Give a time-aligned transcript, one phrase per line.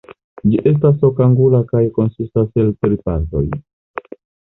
[0.51, 3.47] Ĝi estas okangula kaj konsistas el tri partoj.